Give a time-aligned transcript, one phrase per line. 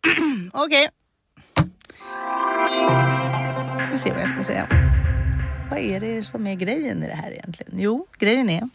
[0.52, 0.88] Okej.
[3.92, 4.68] Vi ser vad jag ska säga.
[5.70, 7.72] Vad är det som är grejen i det här egentligen?
[7.76, 8.68] Jo, grejen är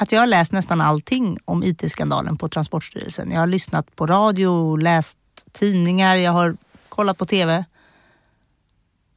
[0.00, 3.30] att jag har läst nästan allting om IT-skandalen på Transportstyrelsen.
[3.30, 5.18] Jag har lyssnat på radio, läst
[5.52, 6.56] tidningar, jag har
[6.88, 7.64] kollat på TV.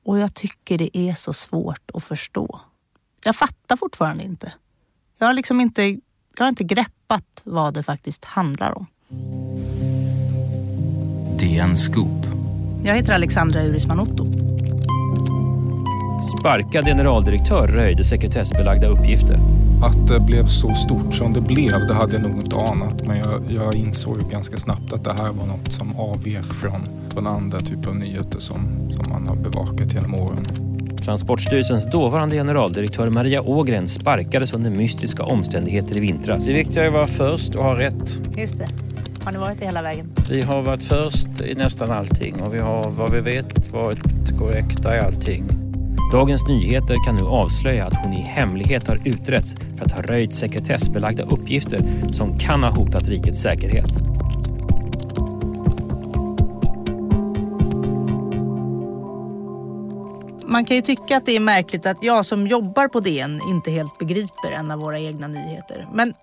[0.04, 2.60] Och jag tycker det är så svårt att förstå.
[3.24, 4.54] Jag fattar fortfarande inte.
[5.18, 6.00] Jag har liksom inte, jag
[6.40, 8.86] har inte greppat vad det faktiskt handlar om.
[11.44, 12.28] DN Scoop.
[12.84, 14.26] Jag heter Alexandra Urisman Otto.
[16.40, 19.40] Sparkad generaldirektör röjde sekretessbelagda uppgifter.
[19.84, 23.08] Att det blev så stort som det blev, det hade jag nog inte anat.
[23.08, 26.82] Men jag, jag insåg ju ganska snabbt att det här var något som avvek från,
[27.14, 30.46] från andra typer av nyheter som, som man har bevakat genom åren.
[31.06, 36.46] Transportstyrelsens dåvarande generaldirektör Maria Ågren sparkades under mystiska omständigheter i vintras.
[36.46, 38.20] Det viktiga är att vara först och ha rätt.
[38.38, 38.68] Just det.
[39.26, 40.16] Har ni varit det hela vägen?
[40.30, 44.96] Vi har varit först i nästan allting och vi har vad vi vet varit korrekta
[44.96, 45.44] i allting.
[46.12, 50.36] Dagens Nyheter kan nu avslöja att hon i hemlighet har utretts för att ha röjt
[50.36, 51.80] sekretessbelagda uppgifter
[52.12, 53.92] som kan ha hotat rikets säkerhet.
[60.48, 63.72] Man kan ju tycka att det är märkligt att jag som jobbar på DN inte
[63.72, 65.88] helt begriper en av våra egna nyheter.
[65.94, 66.14] Men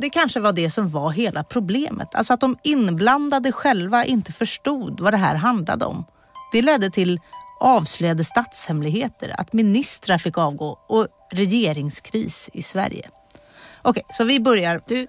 [0.00, 2.14] det kanske var det som var hela problemet.
[2.14, 6.04] Alltså att de inblandade själva inte förstod vad det här handlade om.
[6.52, 7.20] Det ledde till
[7.60, 13.10] avslöjade statshemligheter, att ministrar fick avgå och regeringskris i Sverige.
[13.82, 14.80] Okej, så vi börjar.
[14.86, 15.06] Du,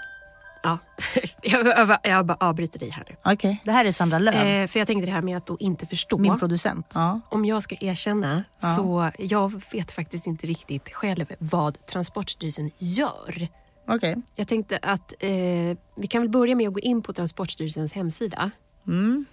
[0.63, 0.77] ja.
[1.41, 3.15] jag, jag, jag bara avbryter dig här nu.
[3.33, 5.57] Okej, det här är Sandra Lööf, Eh, för jag tänkte det här med att då
[5.59, 6.17] inte förstå.
[6.17, 6.91] min producent.
[6.95, 7.19] Ja.
[7.29, 8.67] Om jag ska erkänna Ja.
[8.67, 13.47] så jag vet faktiskt inte riktigt själv vad Transportstyrelsen gör.
[13.85, 14.15] Okej.
[14.35, 18.51] Jag tänkte att eh, vi kan väl börja med att gå in på Transportstyrelsens hemsida.
[18.87, 19.25] Mm.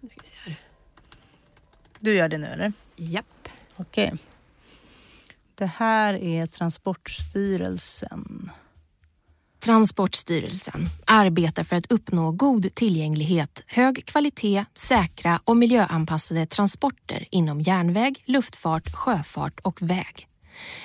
[0.00, 0.60] Nu ska vi se här.
[2.00, 2.72] Du gör det nu eller?
[2.96, 3.48] Japp.
[3.76, 4.12] Okej.
[5.54, 8.50] Det här är Transportstyrelsen.
[9.64, 18.22] Transportstyrelsen arbetar för att uppnå god tillgänglighet, hög kvalitet, säkra och miljöanpassade transporter inom järnväg,
[18.24, 20.28] luftfart, sjöfart och väg.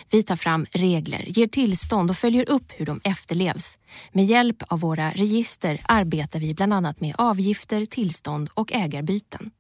[0.10, 3.78] Vi tar fram regler, ger tillstånd och följer upp hur de efterlevs.
[4.12, 9.52] Med hjälp av våra register arbetar vi bland annat med avgifter, tillstånd och ägarbyten.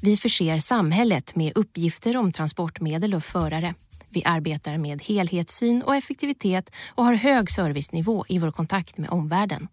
[0.00, 3.74] Vi förser samhället med uppgifter om transportmedel och förare.
[4.08, 9.68] Vi arbetar med helhetssyn och effektivitet och har hög servicenivå i vår kontakt med omvärlden.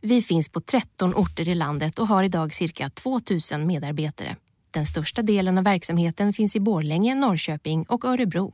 [0.00, 3.20] Vi finns på 13 orter i landet och har idag cirka 2
[3.52, 4.36] 000 medarbetare.
[4.70, 8.52] Den största delen av verksamheten finns i Borlänge, Norrköping och Örebro.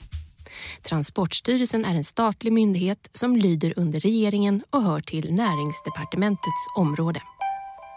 [0.82, 7.22] Transportstyrelsen är en statlig myndighet som lyder under regeringen och hör till Näringsdepartementets område.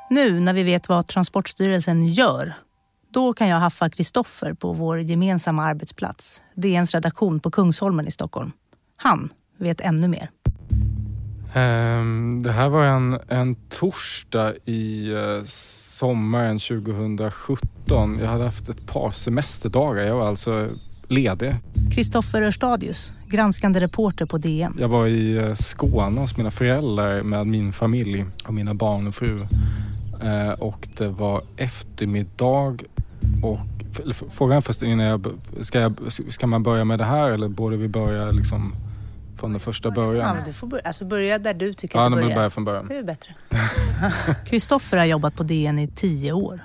[0.09, 2.53] Nu när vi vet vad Transportstyrelsen gör,
[3.13, 8.51] då kan jag haffa Kristoffer på vår gemensamma arbetsplats, DNs redaktion på Kungsholmen i Stockholm.
[8.95, 10.29] Han vet ännu mer.
[11.53, 18.19] Ehm, det här var en, en torsdag i eh, sommaren 2017.
[18.19, 20.05] Jag hade haft ett par semesterdagar.
[20.05, 20.69] Jag var alltså
[21.13, 21.55] ledig.
[21.95, 24.77] Kristoffer Örstadius, granskande reporter på DN.
[24.79, 29.15] Jag var i eh, Skåne hos mina föräldrar med min familj och mina barn och
[29.15, 29.47] fru.
[30.23, 32.77] Eh, och det var eftermiddag
[33.43, 33.59] och
[34.29, 35.27] Frågan först innan jag,
[35.61, 35.93] ska, jag,
[36.29, 38.75] ska man börja med det här eller borde vi börja liksom
[39.39, 40.35] från den första Ja, början?
[40.35, 42.29] men du får börja, alltså börja där du tycker Ja, att du börjar.
[42.29, 42.87] jag börja från början.
[42.87, 43.33] Det är bättre.
[44.45, 46.59] Kristoffer har jobbat på DN i tio år.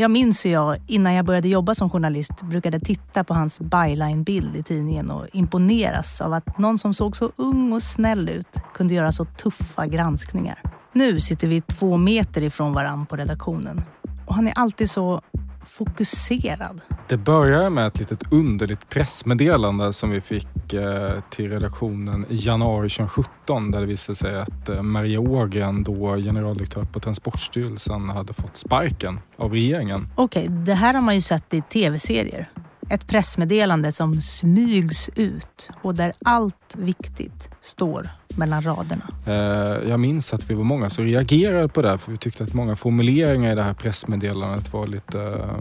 [0.00, 4.56] Jag minns hur jag innan jag började jobba som journalist brukade titta på hans byline-bild
[4.56, 8.94] i tidningen och imponeras av att någon som såg så ung och snäll ut kunde
[8.94, 10.62] göra så tuffa granskningar.
[10.92, 13.82] Nu sitter vi två meter ifrån varann på redaktionen
[14.26, 15.22] och han är alltid så
[15.64, 16.80] fokuserad.
[17.08, 22.88] Det började med ett litet underligt pressmeddelande som vi fick eh, till redaktionen i januari
[22.88, 28.56] 2017 där det visade sig att eh, Maria Ågren, då generaldirektör på Transportstyrelsen, hade fått
[28.56, 30.08] sparken av regeringen.
[30.16, 32.50] Okej, det här har man ju sett i tv-serier.
[32.90, 39.10] Ett pressmeddelande som smygs ut och där allt viktigt står mellan raderna.
[39.26, 42.54] Eh, jag minns att vi var många som reagerade på det för vi tyckte att
[42.54, 45.56] många formuleringar i det här pressmeddelandet var lite, eh,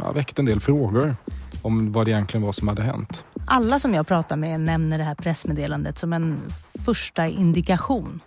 [0.00, 1.16] ja, väckte en del frågor
[1.62, 3.24] om vad det egentligen var som hade hänt.
[3.46, 6.40] Alla som jag pratar med nämner det här pressmeddelandet som en
[6.84, 8.20] första indikation.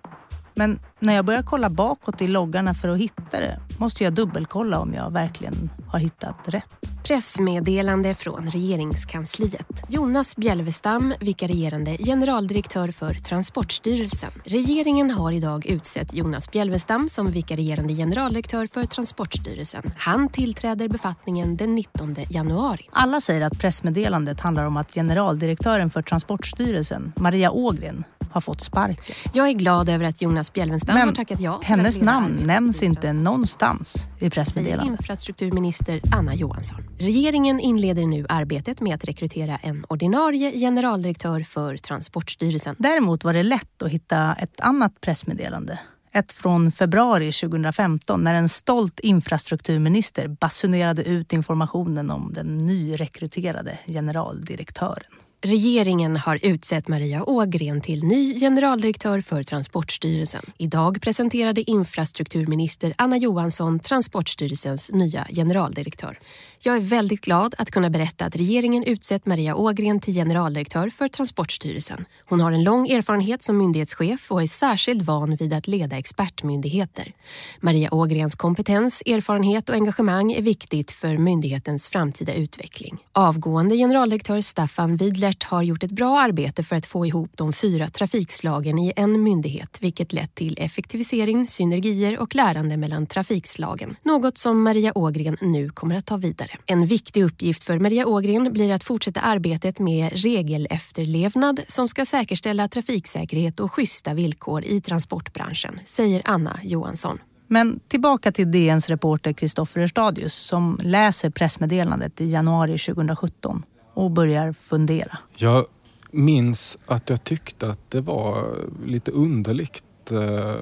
[0.54, 4.79] Men när jag börjar kolla bakåt i loggarna för att hitta det måste jag dubbelkolla
[4.79, 6.69] om jag verkligen har hittat rätt.
[7.03, 9.83] Pressmeddelande från regeringskansliet.
[9.89, 14.31] Jonas Bjelvestam, vikarierande generaldirektör för Transportstyrelsen.
[14.45, 19.83] Regeringen har idag utsett Jonas Bjelvestam som vikarierande generaldirektör för Transportstyrelsen.
[19.97, 22.89] Han tillträder befattningen den 19 januari.
[22.91, 29.15] Alla säger att pressmeddelandet handlar om att generaldirektören för Transportstyrelsen, Maria Ågren, har fått sparken.
[29.33, 31.56] Jag är glad över att Jonas Bjelvenstam Men har tackat ja.
[31.56, 35.00] att hennes namn nämns inte någonstans i säger pressmeddelandet.
[35.00, 36.84] infrastrukturminister Anna Johansson.
[37.00, 42.75] Regeringen inleder nu arbetet med att rekrytera en ordinarie generaldirektör för Transportstyrelsen.
[42.80, 45.80] Däremot var det lätt att hitta ett annat pressmeddelande.
[46.14, 55.12] Ett från februari 2015 när en stolt infrastrukturminister basunerade ut informationen om den nyrekryterade generaldirektören.
[55.42, 60.45] Regeringen har utsett Maria Ågren till ny generaldirektör för Transportstyrelsen.
[60.57, 66.19] Idag presenterade infrastrukturminister Anna Johansson Transportstyrelsens nya generaldirektör.
[66.59, 71.07] Jag är väldigt glad att kunna berätta att regeringen utsett Maria Ågren till generaldirektör för
[71.07, 72.06] Transportstyrelsen.
[72.25, 77.13] Hon har en lång erfarenhet som myndighetschef och är särskilt van vid att leda expertmyndigheter.
[77.59, 82.98] Maria Ågrens kompetens, erfarenhet och engagemang är viktigt för myndighetens framtida utveckling.
[83.12, 87.89] Avgående generaldirektör Staffan Widlert har gjort ett bra arbete för att få ihop de fyra
[87.89, 93.95] trafikslagen i en myndighet, vilket lett till effektivisering, synergier och lärande mellan trafikslagen.
[94.03, 96.47] Något som Maria Ågren nu kommer att ta vidare.
[96.66, 102.68] En viktig uppgift för Maria Ågren blir att fortsätta arbetet med regelefterlevnad som ska säkerställa
[102.68, 107.20] trafiksäkerhet och schyssta villkor i transportbranschen, säger Anna Johansson.
[107.48, 113.64] Men tillbaka till DNs reporter Kristoffer Erstadius som läser pressmeddelandet i januari 2017
[113.94, 115.18] och börjar fundera.
[115.38, 115.66] Jag
[116.12, 118.56] minns att jag tyckte att det var
[118.86, 120.12] lite underligt.
[120.12, 120.56] Eh,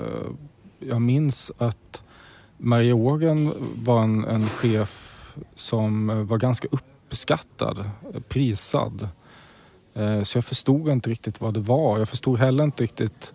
[0.80, 2.04] Jag minns att
[2.58, 5.05] Maria Ågren var en, en chef
[5.56, 7.90] som var ganska uppskattad,
[8.30, 9.10] prisad.
[9.94, 12.00] Eh, Så jag förstod inte riktigt vad det var.
[12.00, 13.34] Jag förstod heller inte riktigt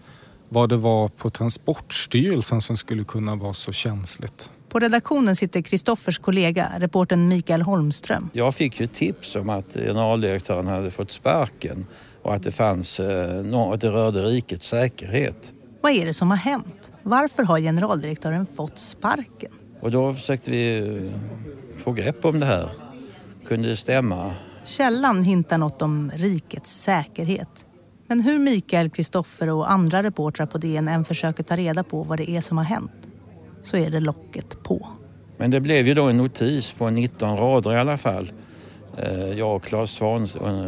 [0.48, 4.52] vad det var på Transportstyrelsen som skulle kunna vara så känsligt.
[4.68, 8.30] På redaktionen sitter Kristoffers kollega, reportern Mikael Holmström.
[8.32, 11.86] Jag fick ju tips om att generaldirektören hade fått sparken
[12.22, 15.52] och att det fanns, eh, att det rörde rikets säkerhet.
[15.80, 16.92] Vad är det som har hänt?
[17.02, 19.52] Varför har generaldirektören fått sparken?
[19.80, 21.12] Och då försökte vi eh,
[21.80, 22.68] få grepp om det här.
[23.46, 24.34] Kunde det stämma?
[24.64, 27.64] Källan hintar något om rikets säkerhet.
[28.06, 32.18] Men hur Mikael, Kristoffer och andra reportrar på DN än försöker ta reda på vad
[32.18, 32.92] det är som har hänt
[33.62, 34.88] så är det locket på.
[35.36, 38.32] Men det blev ju då en notis på 19 rader i alla fall.
[38.98, 40.66] Eh, Jag och Claes Svahn eh,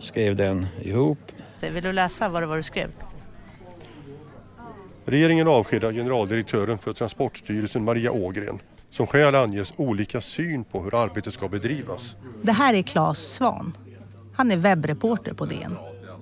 [0.00, 1.18] skrev den ihop.
[1.60, 2.88] Vill du läsa vad det var du skrev?
[5.04, 8.58] Regeringen avskedar generaldirektören för Transportstyrelsen Maria Ågren.
[8.90, 12.16] Som skäl anges olika syn på hur arbetet ska bedrivas.
[12.42, 13.72] Det här är Claes Svan.
[14.34, 15.76] Han är webbreporter på DN.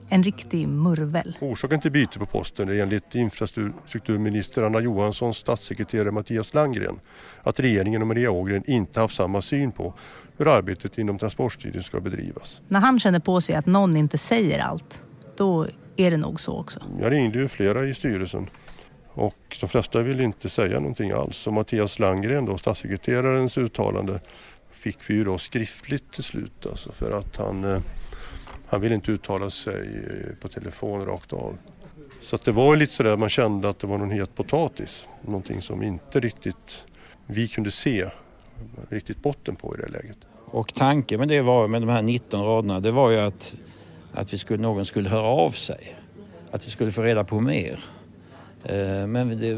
[0.08, 1.36] En riktig murvel.
[1.40, 7.00] Orsaken till byte på posten är enligt infrastrukturminister Anna Johanssons statssekreterare Mattias Landgren
[7.42, 9.94] att regeringen och Maria Ågren inte haft samma syn på
[10.36, 12.62] hur arbetet inom Transportstyrelsen ska bedrivas.
[12.68, 15.02] När han känner på sig att någon inte säger allt,
[15.36, 15.66] då
[15.96, 16.80] är det nog så också.
[17.00, 18.46] Jag ringde ju flera i styrelsen
[19.16, 21.46] och de flesta vill inte säga någonting alls.
[21.46, 24.20] Och Mattias Landgren, då, statssekreterarens uttalande,
[24.70, 26.66] fick vi ju då skriftligt till slut.
[26.66, 27.80] Alltså för att han, eh,
[28.66, 31.58] han ville inte uttala sig eh, på telefon rakt av.
[32.22, 35.06] Så att det var ju lite sådär man kände att det var någon het potatis.
[35.22, 36.84] Någonting som inte riktigt
[37.26, 38.10] vi kunde se
[38.88, 40.18] riktigt botten på i det läget.
[40.44, 43.54] Och tanken med det var, med de här 19 raderna, det var ju att,
[44.12, 45.96] att vi skulle, någon skulle höra av sig.
[46.50, 47.84] Att vi skulle få reda på mer.
[48.68, 49.54] Eh, men det,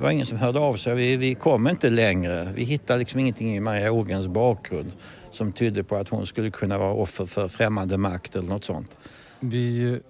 [0.00, 0.94] var ingen som hörde av sig.
[0.94, 2.52] Vi, vi kom inte längre.
[2.54, 4.92] Vi hittade liksom ingenting i Maria Ågrens bakgrund
[5.30, 9.00] som tydde på att hon skulle kunna vara offer för främmande makt eller något sånt.
[9.40, 10.00] Vi,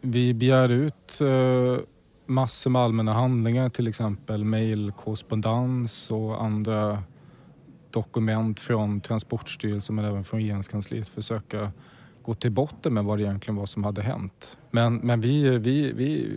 [0.00, 1.84] vi begär ut eh,
[2.26, 7.02] massor med allmänna handlingar, till exempel mejlkorrespondens och andra
[7.90, 11.72] dokument från Transportstyrelsen men även från regeringskansliet för att söka
[12.26, 14.58] gå till botten med vad det egentligen var som hade hänt.
[14.70, 16.28] Men, men vi, vi, vi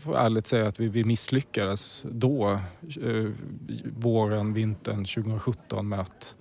[0.00, 2.50] får ärligt säga att vi, vi misslyckades då,
[3.02, 3.30] eh,
[3.96, 6.36] våren, vintern 2017 med att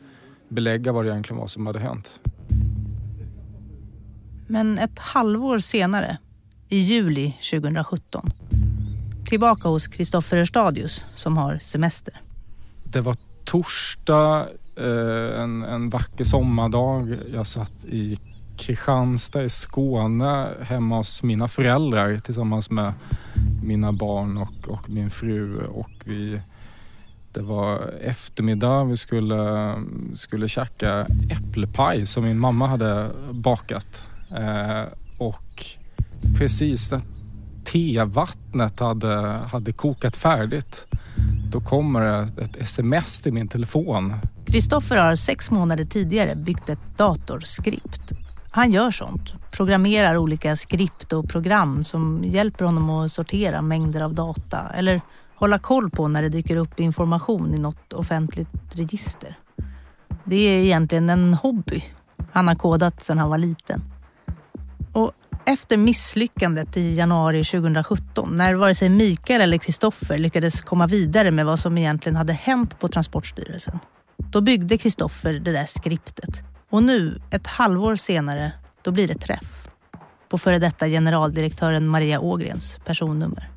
[0.50, 2.20] belägga vad det egentligen var som hade hänt.
[4.48, 6.18] Men ett halvår senare,
[6.70, 8.32] i juli 2017,
[9.26, 12.22] tillbaka hos Kristoffer Erstadius som har semester.
[12.84, 14.48] Det var torsdag,
[14.78, 17.18] eh, en, en vacker sommardag.
[17.34, 18.18] Jag satt i
[18.58, 22.94] Kristianstad i Skåne hemma hos mina föräldrar tillsammans med
[23.64, 26.42] mina barn och, och min fru och vi
[27.34, 29.76] Det var eftermiddag, vi skulle,
[30.14, 34.10] skulle käka äppelpaj som min mamma hade bakat.
[34.38, 34.84] Eh,
[35.18, 35.66] och
[36.38, 37.02] precis när
[37.64, 39.16] tevattnet hade,
[39.52, 40.88] hade kokat färdigt
[41.54, 44.14] då kommer det ett sms till min telefon.
[44.46, 48.23] Kristoffer har sex månader tidigare byggt ett datorskript.
[48.56, 54.14] Han gör sånt, programmerar olika skript och program som hjälper honom att sortera mängder av
[54.14, 55.02] data eller
[55.36, 59.38] hålla koll på när det dyker upp information i något offentligt register.
[60.24, 61.84] Det är egentligen en hobby
[62.32, 63.82] han har kodat sedan han var liten.
[64.94, 65.12] Och
[65.46, 71.46] efter misslyckandet i januari 2017, när vare sig Mikael eller Kristoffer lyckades komma vidare med
[71.46, 73.80] vad som egentligen hade hänt på Transportstyrelsen,
[74.18, 76.53] då byggde Kristoffer det där skriptet.
[76.74, 78.52] Och nu, ett halvår senare,
[78.82, 79.68] då blir det träff
[80.30, 83.50] på före detta generaldirektören Maria Ågrens personnummer.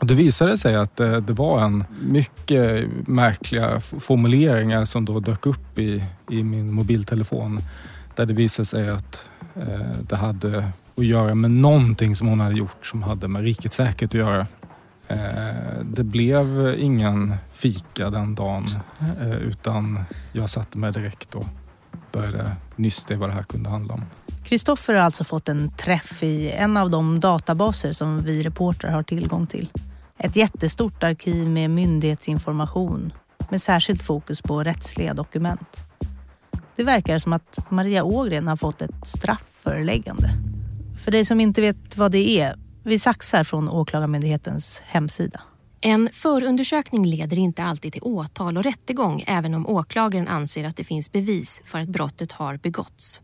[0.00, 5.78] Det visade sig att det, det, var en mycket märkliga formuleringar som då dök upp
[5.78, 7.60] i, i min mobiltelefon.
[8.14, 12.54] Där det visade sig att eh, det hade att göra med någonting som hon hade
[12.54, 14.46] gjort som hade med rikets säkerhet att göra.
[15.08, 18.66] Eh, det blev ingen fika den dagen
[19.20, 21.46] eh, utan jag satte mig direkt och
[22.14, 24.04] började nysta i vad det här kunde handla om.
[24.44, 29.02] Kristoffer har alltså fått en träff i en av de databaser som vi reportrar har
[29.02, 29.68] tillgång till.
[30.18, 33.12] Ett jättestort arkiv med myndighetsinformation
[33.50, 35.80] med särskilt fokus på rättsliga dokument.
[36.76, 40.30] Det verkar som att Maria Ågren har fått ett straffföreläggande.
[41.04, 45.40] För dig som inte vet vad det är, vi saxar från Åklagarmyndighetens hemsida.
[45.86, 50.84] En förundersökning leder inte alltid till åtal och rättegång även om åklagaren anser att det
[50.84, 53.20] finns bevis för att brottet har begåtts.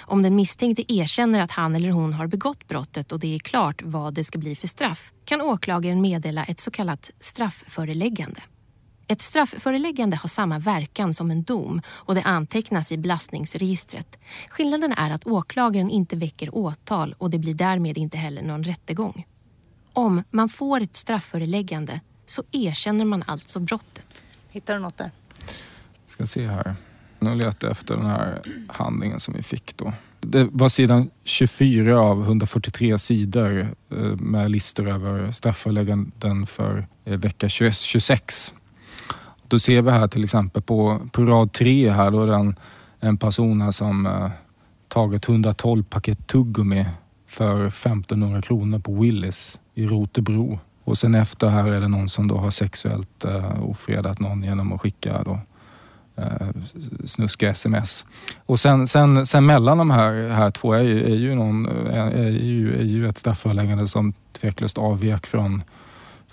[0.00, 3.82] Om den misstänkte erkänner att han eller hon har begått brottet och det är klart
[3.82, 8.40] vad det ska bli för straff kan åklagaren meddela ett så kallat straffföreläggande.
[9.06, 14.18] Ett straffföreläggande har samma verkan som en dom och det antecknas i belastningsregistret.
[14.48, 19.24] Skillnaden är att åklagaren inte väcker åtal och det blir därmed inte heller någon rättegång.
[19.92, 24.22] Om man får ett straffföreläggande så erkänner man alltså brottet.
[24.50, 25.10] Hittar du något där?
[26.04, 26.74] Ska se här.
[27.18, 29.92] Nu letar jag efter den här handlingen som vi fick då.
[30.20, 37.48] Det var sidan 24 av 143 sidor eh, med listor över straffförelägganden för eh, vecka
[37.48, 38.54] 26.
[39.48, 42.56] Då ser vi här till exempel på, på rad 3 här då är det en,
[43.00, 44.30] en person här som eh,
[44.88, 46.86] tagit 112 paket tuggummi
[47.26, 50.58] för 1500 kronor på Willys i Rotebro.
[50.84, 54.72] Och sen efter här är det någon som då har sexuellt eh, ofredat någon genom
[54.72, 55.40] att skicka då,
[56.16, 56.48] eh,
[57.04, 58.06] snuskiga sms.
[58.46, 62.10] Och sen, sen, sen mellan de här, här två är ju, är ju, någon, är,
[62.10, 65.62] är ju, är ju ett strafföreläggande som tveklöst avvek från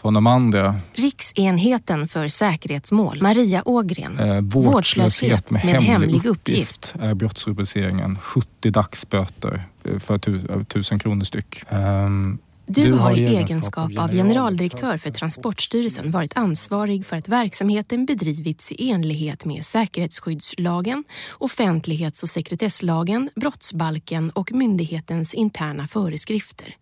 [0.02, 0.76] från de andra.
[0.94, 4.20] Riksenheten för säkerhetsmål, Maria Ågren.
[4.20, 6.94] Eh, vårdslöshet, vårdslöshet med, med hemlig, hemlig uppgift.
[7.00, 8.20] är brottsrubriceringen.
[8.22, 9.64] 70 dagsböter
[10.00, 11.64] för tusen kronor styck.
[11.70, 18.06] Um, du, du har i egenskap av generaldirektör för Transportstyrelsen varit ansvarig för att verksamheten
[18.06, 21.04] bedrivits i enlighet med säkerhetsskyddslagen,
[21.38, 26.76] offentlighets och sekretesslagen, brottsbalken och myndighetens interna föreskrifter.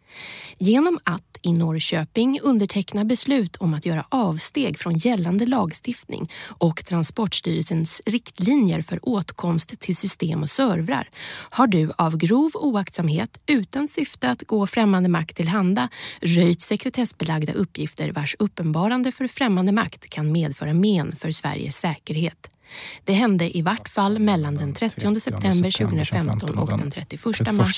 [0.57, 8.01] Genom att i Norrköping underteckna beslut om att göra avsteg från gällande lagstiftning och Transportstyrelsens
[8.05, 11.10] riktlinjer för åtkomst till system och servrar
[11.50, 15.89] har du av grov oaktsamhet utan syfte att gå främmande makt till handa
[16.22, 22.50] röjt sekretessbelagda uppgifter vars uppenbarande för främmande makt kan medföra men för Sveriges säkerhet.
[23.03, 27.25] Det hände i vart fall mellan den 30 september 2015 och den 31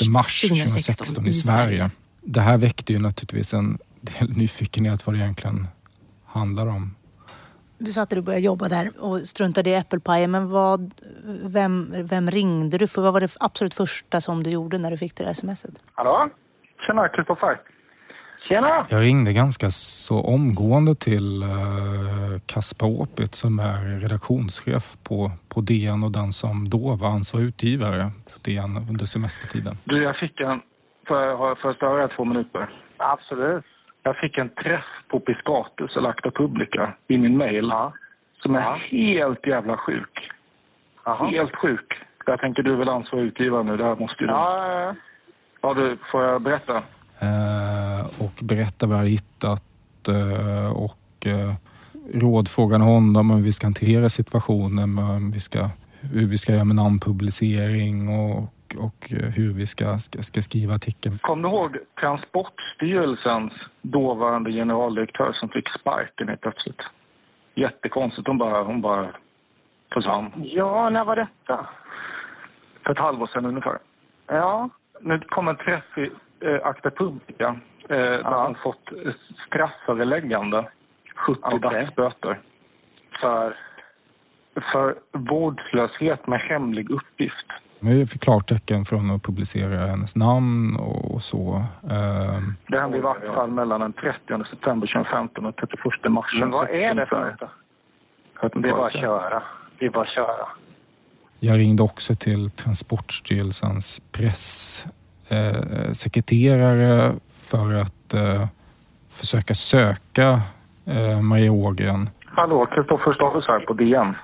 [0.10, 1.92] mars 2016 i Sverige
[2.28, 5.68] det här väckte ju naturligtvis en del nyfikenhet vad det egentligen
[6.26, 6.96] handlar om.
[7.78, 10.32] Du sa att du började jobba där och struntade i äppelpajen.
[10.32, 10.94] Men vad,
[11.54, 13.02] vem, vem ringde du för?
[13.02, 15.84] Vad var det absolut första som du gjorde när du fick det där smset?
[15.94, 16.30] Hallå?
[16.88, 17.62] Tjena, Kristoffer.
[18.48, 18.86] Tjena!
[18.90, 26.04] Jag ringde ganska så omgående till uh, Kaspar Åpit som är redaktionschef på, på DN
[26.04, 29.78] och den som då var ansvarig utgivare för DN under semestertiden.
[29.84, 30.62] Du, jag fick en
[31.08, 32.70] Får jag, får jag störa två minuter?
[32.98, 33.66] Absolut.
[34.04, 37.94] Jag fick en träff på Piscatus eller Acta Publica i min mail ja.
[38.42, 38.80] som är ja.
[38.90, 40.32] helt jävla sjuk.
[41.04, 41.28] Aha.
[41.28, 41.94] Helt sjuk.
[42.26, 44.96] Jag tänker du är väl ansvarig utgivare nu, det här måste ju ja, ja, ja.
[45.62, 46.78] ja du, får jag berätta?
[47.20, 51.54] Eh, och berätta vad jag har hittat eh, och eh,
[52.14, 55.70] rådfrågan honom om hur vi ska hantera situationen, om vi ska,
[56.02, 60.74] hur vi ska göra med namnpublicering och och eh, hur vi ska, ska, ska skriva
[60.76, 61.20] artikeln.
[61.22, 66.82] Kom du ihåg Transportstyrelsens dåvarande generaldirektör som fick sparken helt plötsligt?
[67.56, 68.28] Jättekonstigt.
[68.28, 69.08] Hon bara, hon bara
[69.94, 70.32] försvann.
[70.36, 71.68] Ja, när var detta?
[72.84, 73.78] För ett halvår sedan ungefär.
[74.28, 74.70] Ja.
[75.02, 76.12] Nu kom en träff i
[76.46, 77.48] eh, Akta Publica.
[77.90, 78.46] Eh, där Ja.
[78.46, 78.90] hon fått
[79.48, 80.70] strafföreläggande.
[81.16, 81.60] 70 Okej.
[81.60, 82.40] dagsböter.
[83.22, 83.58] För?
[84.72, 87.46] För vårdslöshet med hemlig uppgift.
[87.80, 91.64] Vi fick klartecken från att publicera hennes namn och så.
[91.90, 96.52] Ehm, Det hände i vart fall mellan den 30 september 2015 och 31 mars Men
[96.52, 97.40] vad är det för något?
[98.64, 99.44] Det är bara att köra.
[99.80, 100.48] Det är bara att köra.
[101.40, 108.48] Jag ringde också till Transportstyrelsens pressekreterare eh, för att eh,
[109.10, 110.42] försöka söka
[110.86, 112.10] eh, Maria Ågren.
[112.26, 114.16] Hallå, Kristoffer Stadus här på DN.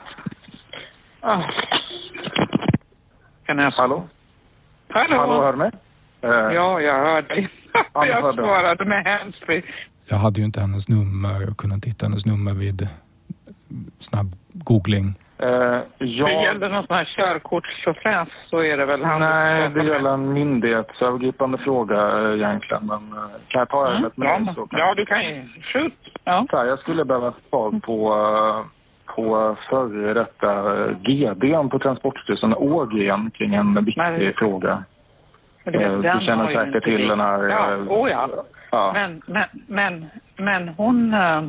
[1.21, 1.43] Ah.
[3.45, 3.71] Kan jag...
[3.71, 4.03] Hallå?
[4.89, 5.17] Hallå?
[5.17, 5.71] Hallå, hör du mig?
[6.21, 7.49] Eh, Ja, jag hör dig.
[7.93, 9.63] Ja, jag jag svarade med handsfree.
[10.09, 12.87] Jag hade ju inte hennes nummer och kunde inte hitta hennes nummer vid
[13.99, 15.07] snabb googling.
[15.37, 19.85] eh, Det ja, gäller någon sån här körkortstjofräs så är det väl han nej, det
[19.85, 22.85] gäller en myndighetsövergripande fråga eh, egentligen.
[22.85, 23.09] Men
[23.47, 25.47] kan jag ta ärendet med ja, dig men- så kan ja, du kan ju.
[25.73, 25.93] Shoot.
[26.23, 26.45] Ja.
[26.49, 28.65] Så här, jag skulle behöva svar på, eh,
[29.15, 34.33] på före detta eh, GDn på Transportstyrelsen, Ågren, kring en viktig Nej.
[34.37, 34.83] fråga.
[35.63, 37.43] Men Eh, Du känner ju säkert till den här...
[37.43, 38.29] Ja, eh, oh ja.
[38.71, 38.91] ja.
[38.93, 40.05] Men, men, men,
[40.37, 41.13] men hon...
[41.13, 41.43] Äh,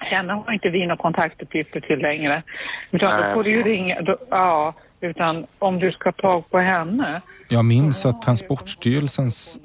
[0.00, 2.42] henne har inte vi några kontaktuppgifter till längre.
[2.90, 3.28] Utan Nej.
[3.28, 4.00] då får du ju ringa...
[4.00, 7.22] Då, ja, utan om du ska ta på henne.
[7.48, 9.58] Jag minns att Transportstyrelsens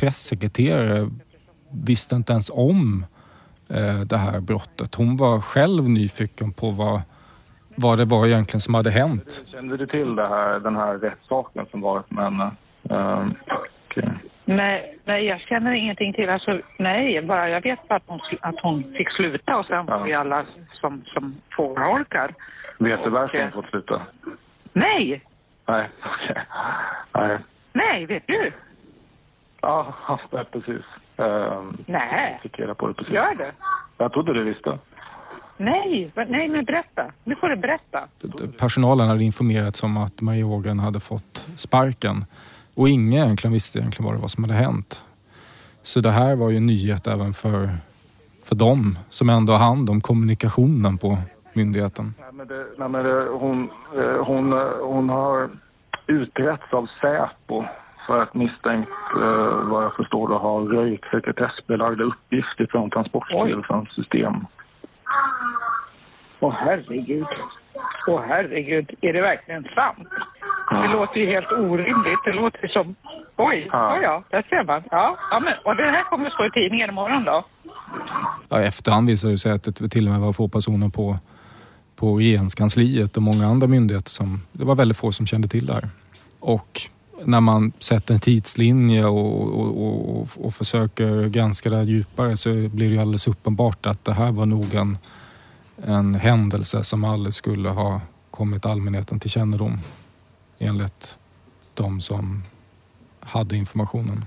[0.00, 1.08] pressekreterare
[1.86, 3.17] visste inte ens om eh,
[4.06, 4.94] det här brottet.
[4.94, 7.00] Hon var själv nyfiken på vad,
[7.74, 9.44] vad det var egentligen som hade hänt.
[9.52, 12.50] Kände du till det här, den här rättssaken som varit med henne?
[12.90, 14.10] Eh, och, eh,
[14.44, 16.28] Nej, nej, jag känner ingenting till.
[16.28, 19.98] Alltså, nej, bara jag vet bara att hon, att hon fick sluta och sen Ja.
[19.98, 22.34] får vi alla som, som fågelholkar.
[22.78, 24.02] vet du varför hon fått sluta?
[24.72, 25.22] Nej,
[25.68, 26.42] Nej, okej.
[27.14, 27.38] Nej.
[27.72, 28.52] nej, vet du?
[29.60, 29.94] Ja,
[30.30, 30.84] ja, precis.
[31.20, 33.14] Uh, Nej, fick reda på det precis.
[33.14, 33.52] gör det?
[33.96, 34.78] Jag trodde du visste.
[35.56, 37.12] Nej, nej, men berätta.
[37.24, 38.08] Nu får du berätta.
[38.58, 42.24] Personalen hade informerats om att Maria Ågren hade fått sparken
[42.74, 45.08] och ingen egentligen visste egentligen vad det var som hade hänt.
[45.82, 47.68] Så det här var ju en nyhet även för,
[48.44, 51.18] för dem som ändå har hand om kommunikationen på
[51.52, 52.14] myndigheten.
[52.20, 55.50] Nej, men det, nej, men det, hon, eh, hon, eh, hon har
[56.06, 57.64] utretts av Säpo
[58.08, 58.90] för att misstänkt,
[59.24, 64.34] eh, vad jag förstår, då, ha röjt sekretessbelagda uppgifter från Transportstyrelsens system.
[66.40, 67.26] Åh herregud.
[68.06, 70.08] Åh herregud, är det verkligen sant?
[70.70, 72.22] Det låter ju helt orimligt.
[72.24, 72.94] Det låter som...
[73.36, 73.96] Oj, Ja.
[73.96, 74.82] ja, ja, där ser man.
[74.90, 77.44] Ja, ja men, och det här kommer stå i tidningen imorgon då?
[78.48, 81.16] Ja, I efterhand visade det sig att det till och med var få personer på,
[81.96, 84.40] på regeringskansliet och många andra myndigheter som...
[84.52, 85.88] Det var väldigt få som kände till det här.
[86.40, 86.80] Och
[87.24, 92.50] när man sätter en tidslinje och, och, och, och, försöker granska det här djupare så
[92.50, 94.98] blir det ju alldeles uppenbart att det här var nog en,
[95.84, 98.00] en händelse som aldrig skulle ha
[98.30, 99.78] kommit allmänheten till kännedom
[100.58, 101.18] enligt
[101.74, 102.42] de som
[103.20, 104.24] hade informationen.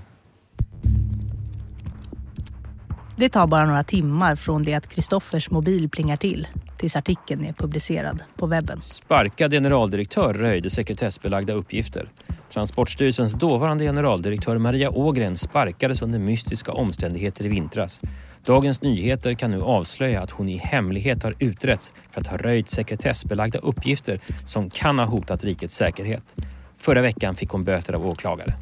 [3.22, 7.52] Det tar bara några timmar från det att Kristoffers mobil plingar till tills artikeln är
[7.52, 8.82] publicerad på webben.
[8.82, 12.08] Sparkad generaldirektör röjde sekretessbelagda uppgifter.
[12.52, 18.00] Transportstyrelsens dåvarande generaldirektör Maria Ågren sparkades under mystiska omständigheter i vintras.
[18.44, 22.70] Dagens Nyheter kan nu avslöja att hon i hemlighet har utretts för att ha röjt
[22.70, 26.34] sekretessbelagda uppgifter som kan ha hotat rikets säkerhet.
[26.76, 28.54] Förra veckan fick hon böter av åklagare.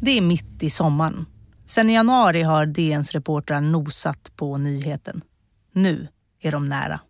[0.00, 1.26] Det är mitt i sommaren.
[1.66, 5.22] Sen i januari har DNs reportrar nosat på nyheten.
[5.72, 6.08] Nu
[6.42, 7.00] är de nära.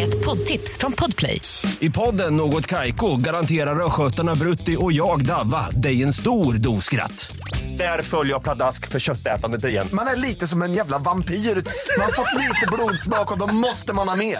[0.00, 1.40] Ett poddtips från Podplay.
[1.80, 7.36] I podden Något Kaiko garanterar östgötarna Brutti och jag, Davva, dig en stor dos skratt.
[7.78, 9.88] Där följer jag pladask för köttätandet igen.
[9.92, 11.34] Man är lite som en jävla vampyr.
[11.34, 14.38] Man har fått lite blodsmak och då måste man ha mer.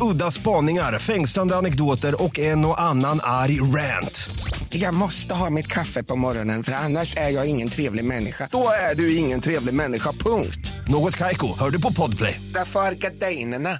[0.00, 4.30] Udda spaningar, fängslande anekdoter och en och annan arg rant.
[4.68, 8.48] Jag måste ha mitt kaffe på morgonen för annars är jag ingen trevlig människa.
[8.50, 10.72] Då är du ingen trevlig människa, punkt.
[10.88, 12.40] Något Kaiko, hör du på Podplay.
[12.54, 13.70] Därför är gardinerna.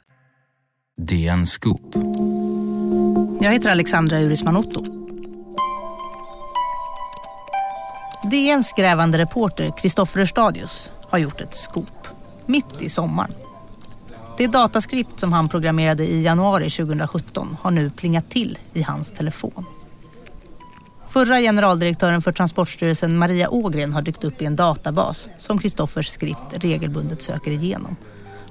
[1.00, 1.94] DN Scoop.
[3.40, 4.84] Jag heter Alexandra Urisman Otto.
[8.30, 12.08] DNs grävande reporter Kristoffer Stadius har gjort ett scoop.
[12.46, 13.41] Mitt i sommaren.
[14.38, 19.64] Det dataskript som han programmerade i januari 2017 har nu plingat till i hans telefon.
[21.08, 26.52] Förra generaldirektören för Transportstyrelsen Maria Ågren har dykt upp i en databas som Kristoffers skript
[26.52, 27.96] regelbundet söker igenom.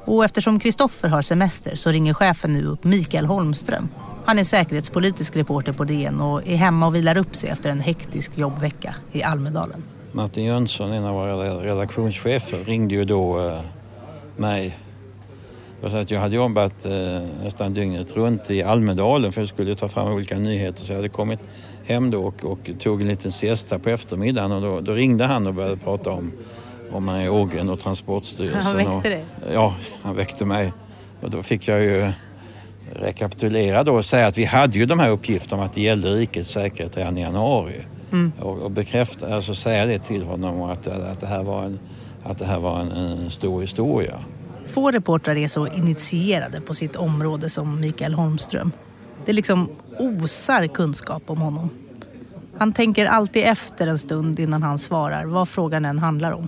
[0.05, 3.89] Och eftersom Kristoffer har semester så ringer chefen nu upp Mikael Holmström.
[4.25, 7.81] Han är säkerhetspolitisk reporter på DN och är hemma och vilar upp sig efter en
[7.81, 9.83] hektisk jobbvecka i Almedalen.
[10.11, 13.61] Martin Jönsson, en av våra redaktionschefer, ringde ju då eh,
[14.37, 14.77] mig.
[15.89, 19.87] Så att jag hade jobbat eh, nästan dygnet runt i Almedalen för jag skulle ta
[19.87, 20.83] fram olika nyheter.
[20.83, 21.39] Så jag hade kommit
[21.85, 25.47] hem då och, och tog en liten siesta på eftermiddagen och då, då ringde han
[25.47, 26.31] och började prata om,
[26.91, 28.61] om Ågren och Transportstyrelsen.
[28.61, 29.25] Han väckte och, dig?
[29.53, 30.73] Ja, han väckte mig.
[31.21, 32.11] Och då fick jag ju
[32.93, 36.09] rekapitulera då och säga att vi hade ju de här uppgifterna om att det gällde
[36.09, 37.85] rikets säkerhet redan i januari.
[38.11, 38.31] Mm.
[38.39, 41.79] Och, och bekräfta, alltså säga det till honom att, att det här var en,
[42.23, 44.17] att det här var en, en stor historia.
[44.71, 48.71] Få reportrar är så initierade på sitt område som Mikael Holmström.
[49.25, 51.69] Det liksom osar kunskap om honom.
[52.57, 56.47] Han tänker alltid efter en stund innan han svarar vad frågan än handlar om.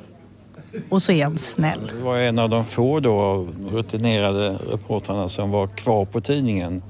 [0.89, 1.91] Och så är han snäll.
[1.97, 6.83] Det var en av de få då rutinerade reportrarna som var kvar på tidningen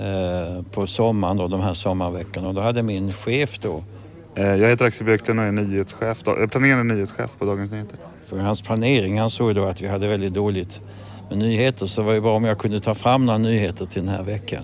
[0.00, 2.48] eh, på sommaren, då, de här sommarveckorna.
[2.48, 3.91] Och då hade min chef då Eh,
[4.34, 7.98] jag heter Axel Björklund och är nyhetschef, eh, planerande nyhetschef på Dagens Nyheter.
[8.26, 10.80] För hans planering, han såg då att vi hade väldigt dåligt
[11.28, 11.86] med nyheter.
[11.86, 14.22] Så det var ju bara om jag kunde ta fram några nyheter till den här
[14.22, 14.62] veckan.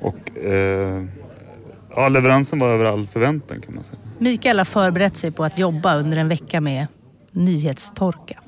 [0.00, 1.04] Och eh,
[1.90, 3.98] ja, leveransen var över all förväntan kan man säga.
[4.18, 6.86] Mikael har förberett sig på att jobba under en vecka med
[7.30, 8.40] nyhetstorka.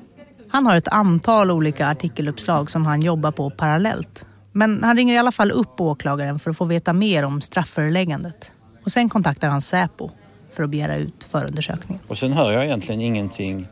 [0.49, 4.25] Han har ett antal olika artikeluppslag som han jobbar på parallellt.
[4.51, 8.51] Men han ringer i alla fall upp åklagaren för att få veta mer om strafföreläggandet.
[8.83, 10.09] Och sen kontaktar han Säpo
[10.55, 12.03] för att begära ut förundersökningen.
[12.07, 13.67] Och sen hör jag egentligen ingenting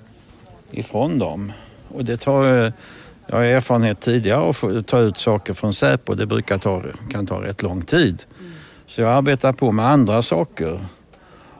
[0.72, 1.52] ifrån dem.
[1.90, 2.72] Och det tar, eh,
[3.28, 6.14] jag har erfarenhet tidigare att ta ut saker från Säpo.
[6.14, 8.24] Det brukar ta, kan ta rätt lång tid.
[8.86, 10.80] Så jag arbetar på med andra saker.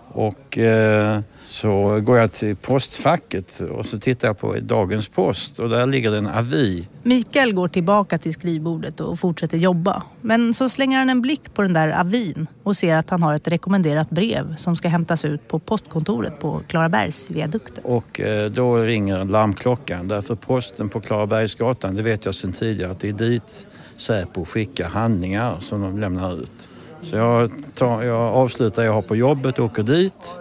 [0.08, 1.20] Och eh,
[1.54, 6.12] så går jag till postfacket och så tittar jag på dagens post och där ligger
[6.12, 6.88] det en avi.
[7.04, 10.04] Mikael går tillbaka till skrivbordet och fortsätter jobba.
[10.22, 13.34] Men så slänger han en blick på den där avin och ser att han har
[13.34, 17.84] ett rekommenderat brev som ska hämtas ut på postkontoret på Klarabergsviadukten.
[17.84, 23.00] Och eh, då ringer larmklockan därför posten på Klarabergsgatan, det vet jag sedan tidigare, att
[23.00, 26.70] det är dit Säpo skickar handlingar som de lämnar ut.
[27.02, 30.38] Så jag, tar, jag avslutar jag har på jobbet, åker dit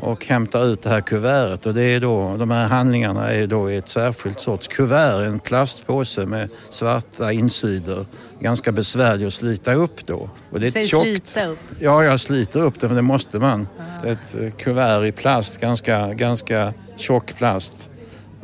[0.00, 3.70] och hämtar ut det här kuvertet och det är då, de här handlingarna är då
[3.70, 8.06] i ett särskilt sorts kuvert, en plastpåse med svarta insidor.
[8.40, 10.30] Ganska besvärlig att slita upp då.
[10.50, 11.58] Och det är Säg tjockt, slita upp.
[11.78, 13.68] Ja, jag sliter upp det för det måste man.
[14.04, 17.90] Är ett eh, kuvert i plast, ganska, ganska tjock plast.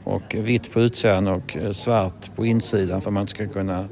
[0.04, 3.88] Och vitt på utsidan och eh, svart på insidan för att man ska kunna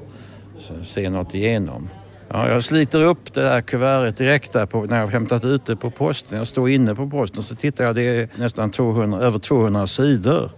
[0.83, 1.89] se något igenom.
[2.35, 5.77] Ja, jag sliter upp det där kuvertet direkt där på, när jag hämtat ut det
[5.77, 6.39] på posten.
[6.39, 9.87] Jag står inne på posten och så tittar jag, det är nästan 200, över 200
[9.87, 10.51] sidor.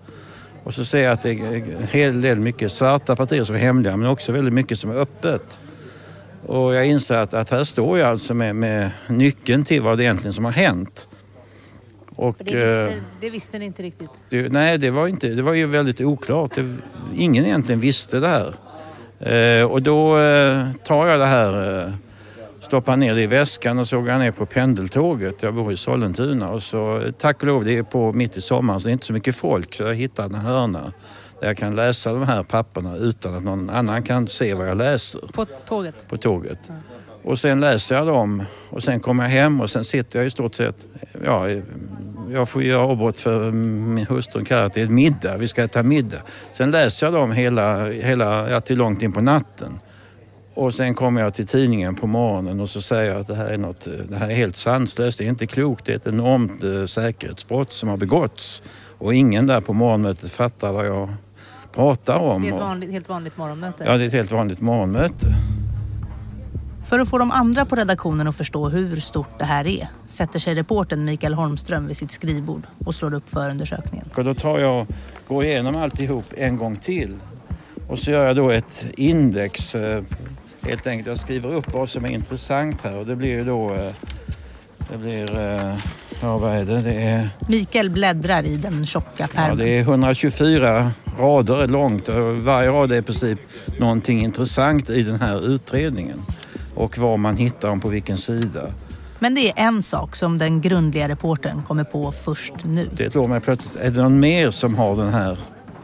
[0.64, 3.58] Och så ser jag att det är en hel del mycket svarta partier som är
[3.58, 5.58] hemliga men också väldigt mycket som är öppet.
[6.46, 10.04] Och jag inser att, att här står jag alltså med, med nyckeln till vad det
[10.04, 11.08] egentligen som har hänt.
[12.08, 14.10] Och, eh, det visste ni inte riktigt.
[14.28, 16.54] det, nej, det var, inte, det var ju väldigt oklart.
[16.54, 16.76] Det,
[17.14, 18.54] ingen egentligen visste det här.
[19.20, 21.92] Eh, och då eh, tar jag det här, eh,
[22.60, 25.42] stoppar ner det i väskan och så går jag ner på pendeltåget.
[25.42, 28.80] Jag bor i Sollentuna och så tack och lov, det är på mitt i sommaren
[28.80, 30.92] så det är inte så mycket folk så jag hittar en hörna
[31.40, 34.76] där jag kan läsa de här papperna utan att någon annan kan se vad jag
[34.76, 36.08] läser På tåget?
[36.08, 36.58] på tåget.
[37.24, 40.30] Och sen läser jag dem och sen kommer jag hem och sen sitter jag i
[40.30, 40.76] stort sett,
[41.24, 41.48] ja,
[42.32, 46.18] jag får göra avbrott för min hustru kallar det ett middag, vi ska äta middag.
[46.52, 49.78] Sen läser jag dem hela, hela ja, till långt in på natten.
[50.54, 53.48] Och sen kommer jag till tidningen på morgonen och så säger jag att det här
[53.48, 56.64] är, något, det här är helt sanslöst, det är inte klokt, det är ett enormt
[56.64, 58.62] eh, säkerhetsbrott som har begåtts.
[58.98, 61.08] Och ingen där på morgonmötet fattar vad jag
[61.74, 62.42] pratar om.
[62.42, 63.84] Det är ett vanligt, helt vanligt morgonmöte.
[63.84, 65.26] Ja, det är ett helt vanligt morgonmöte.
[66.88, 70.38] För att få de andra på redaktionen att förstå hur stort det här är sätter
[70.38, 74.08] sig reportern Mikael Holmström vid sitt skrivbord och slår upp förundersökningen.
[74.14, 74.86] Och då tar jag,
[75.28, 77.16] går igenom alltihop en gång till.
[77.88, 79.74] Och så gör jag då ett index.
[79.74, 80.02] eh,
[80.62, 83.74] Helt enkelt, jag skriver upp vad som är intressant här och det blir ju då...
[83.74, 83.92] eh,
[84.92, 85.40] Det blir...
[85.40, 85.76] eh,
[86.22, 86.82] Ja, vad är det?
[86.82, 89.58] Det är, Mikael bläddrar i den tjocka ja, pärmen.
[89.58, 93.38] det är 124 rader långt och varje rad är i princip
[93.78, 96.22] någonting intressant i den här utredningen.
[96.76, 98.60] Och var man hittar dem på vilken sida.
[99.18, 102.88] Men det är en sak som den grundliga reportern kommer på först nu.
[102.92, 105.38] Det slår mig plötsligt, är det någon mer som har den här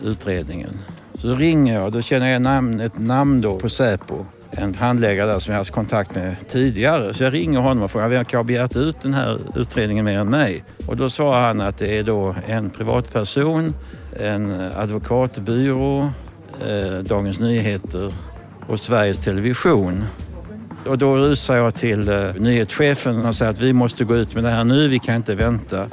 [0.04, 0.78] utredningen?
[1.14, 4.26] Så ringer jag, då känner jag namn, ett namn då på Säpo.
[4.50, 7.14] en handläggare där som jag haft kontakt med tidigare.
[7.14, 10.18] Så jag ringer honom och frågar vem kan ha begärt ut den här utredningen mer
[10.18, 10.64] än mig?
[10.86, 13.74] Och då svarar han att det är då en privatperson,
[14.20, 16.10] en advokatbyrå,
[16.60, 18.12] eh, Dagens Nyheter
[18.68, 20.04] och Sveriges Television.
[20.86, 24.44] Och då rusar jag till eh, nyhetschefen och säger att vi måste gå ut med
[24.44, 25.86] det här nu, vi kan inte vänta.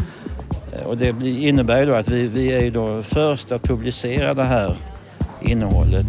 [0.73, 4.43] Eh, Och det innebär ju då att vi, vi är då först att publicera det
[4.43, 4.75] här
[5.41, 6.05] innehållet.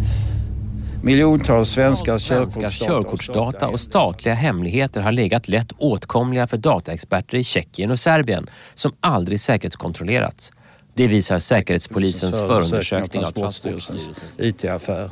[1.03, 7.91] Miljontals svenska, Svenska körkortsdata och statliga hemligheter har legat lätt åtkomliga för dataexperter i Tjeckien
[7.91, 10.53] och Serbien som aldrig säkerhetskontrollerats.
[10.93, 15.09] Det visar Säkerhetspolisens förundersökning av Transportstyrelsens IT-affär.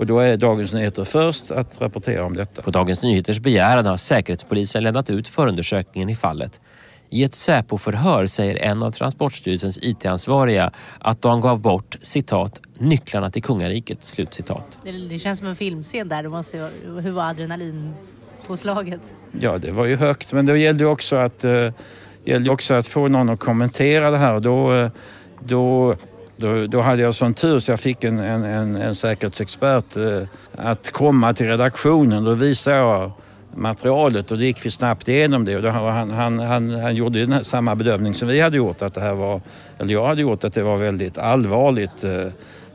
[0.00, 2.62] Och då är Dagens Nyheter först att rapportera om detta.
[2.62, 6.60] På Dagens Nyheters begäran har Säkerhetspolisen lämnat ut förundersökningen i fallet.
[7.10, 13.42] I ett Säpo-förhör säger en av Transportstyrelsens IT-ansvariga att de gav bort citat nycklarna till
[13.42, 14.02] kungariket.
[14.02, 14.78] Slutcitat.
[14.84, 16.22] Det, det känns som en filmscen där.
[16.22, 19.00] Det måste, ju- hur var adrenalinpåslaget?
[19.40, 21.70] Ja, det var ju högt, men det gällde ju också att, eh,
[22.24, 24.34] gällde också att få någon att kommentera det här.
[24.34, 24.90] Och Då, eh,
[25.40, 25.94] då,
[26.40, 30.22] då, då hade jag sån tur så jag fick en, en, en, en säkerhetsexpert eh,
[30.56, 32.24] att komma till redaktionen.
[32.24, 33.12] Då visade jag
[33.54, 35.56] materialet och då gick vi snabbt igenom det.
[35.56, 38.94] Och då, han, han, han, han gjorde den samma bedömning som vi hade gjort, att
[38.94, 39.40] det här var,
[39.78, 42.26] eller jag hade gjort, att det var väldigt allvarligt eh,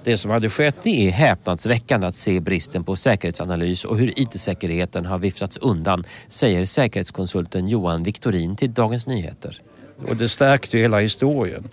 [0.04, 0.75] det som hade skett.
[0.84, 6.65] Det är häpnadsväckande att se bristen på säkerhetsanalys och hur IT-säkerheten har viftats undan, säger
[6.65, 9.62] säkerhetskonsulten Johan Victorin till Dagens Nyheter.
[10.08, 11.69] Och det stärkte ju hela historien.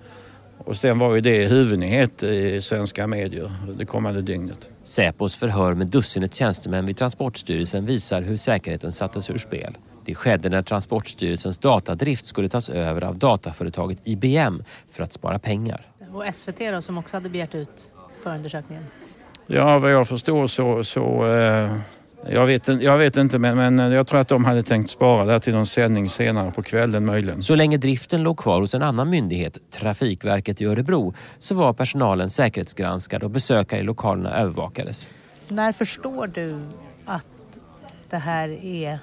[0.66, 4.68] Och sen var ju det huvudnyhet i svenska medier det kommande dygnet.
[4.83, 9.77] Säpos förhör med dussinet tjänstemän vid Transportstyrelsen visar hur säkerheten sattes ur spel.
[10.05, 15.87] Det skedde när Transportstyrelsens datadrift skulle tas över av dataföretaget IBM för att spara pengar.
[16.12, 18.85] Och SVT då, som också hade begärt ut förundersökningen.
[19.46, 20.85] Ja, vad jag förstår så...
[20.85, 21.77] så eh,
[22.30, 25.24] jag, vet, inte- jag vet inte, men, men jag tror att de hade tänkt spara
[25.24, 27.42] det till någon sändning senare på kvällen möjligen.
[27.42, 32.30] Så länge driften låg kvar hos en annan myndighet, Trafikverket i Örebro, så var personalen
[32.30, 35.11] säkerhetsgranskad och besökare i lokalerna övervakades.
[35.48, 36.58] När förstår du
[37.06, 37.26] att
[38.11, 38.98] det här är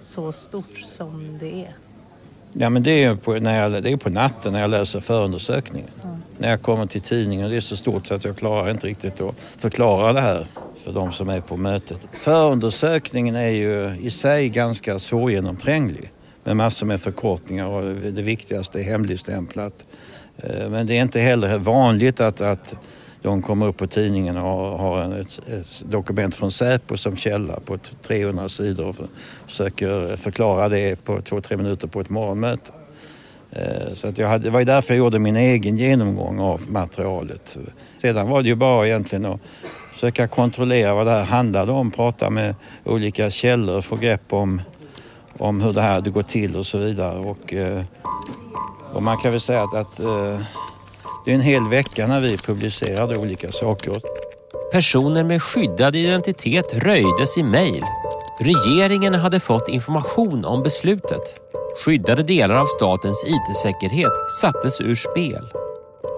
[0.00, 1.74] så stort som det är?
[2.52, 5.88] Ja, men det är, på, när jag, det är på natten när jag läser förundersökningen.
[6.38, 9.20] När jag kommer till tidningen, det är så stort så att jag klarar inte riktigt
[9.20, 10.46] att förklara det här
[10.84, 12.08] för de som är på mötet.
[12.12, 16.10] Förundersökningen är ju i sig ganska svårgenomtränglig
[16.44, 19.88] med massor med förkortningar och det viktigaste är hemligstämplat.
[20.36, 22.76] Eh, men det är inte heller vanligt att, att
[23.22, 27.78] de kommer upp på tidningen och har ett, ett dokument från Säpo som källa på
[28.02, 28.96] 300 sidor och
[29.46, 32.72] försöker förklara det på två, tre minuter på ett morgonmöte.
[33.50, 36.70] Eh, så att jag hade, det var ju därför jag gjorde min egen genomgång av
[36.70, 37.56] materialet.
[37.98, 39.40] Sedan var det ju bara egentligen att
[40.02, 44.62] försöka kontrollera vad det här handlade om, prata med olika källor, få grepp om,
[45.38, 47.18] om hur det här hade gått till och så vidare.
[47.18, 47.82] Och, eh,
[48.92, 50.40] och man kan väl säga att, att eh,
[51.24, 54.00] det är en hel vecka när vi publicerade olika saker.
[54.72, 57.84] Personer med skyddad identitet röjdes i mejl.
[58.40, 61.40] Regeringen hade fått information om beslutet.
[61.84, 65.48] Skyddade delar av statens IT-säkerhet sattes ur spel.